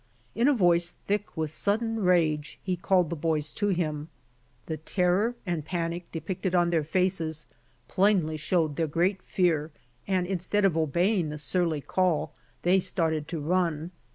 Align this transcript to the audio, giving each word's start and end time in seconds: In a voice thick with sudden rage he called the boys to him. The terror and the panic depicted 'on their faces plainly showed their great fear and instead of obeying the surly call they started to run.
In 0.33 0.47
a 0.47 0.53
voice 0.55 0.95
thick 1.05 1.37
with 1.37 1.51
sudden 1.51 1.99
rage 1.99 2.57
he 2.63 2.75
called 2.75 3.11
the 3.11 3.15
boys 3.15 3.53
to 3.53 3.67
him. 3.67 4.09
The 4.65 4.77
terror 4.77 5.35
and 5.45 5.59
the 5.59 5.65
panic 5.67 6.11
depicted 6.11 6.55
'on 6.55 6.71
their 6.71 6.83
faces 6.83 7.45
plainly 7.87 8.35
showed 8.37 8.77
their 8.77 8.87
great 8.87 9.21
fear 9.21 9.69
and 10.07 10.25
instead 10.25 10.65
of 10.65 10.75
obeying 10.75 11.29
the 11.29 11.37
surly 11.37 11.81
call 11.81 12.33
they 12.63 12.79
started 12.79 13.27
to 13.27 13.39
run. 13.39 13.91